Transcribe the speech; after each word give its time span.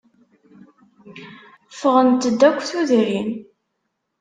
Ffɣent-d 1.73 2.41
akk 2.49 2.59
tudrin. 2.69 3.29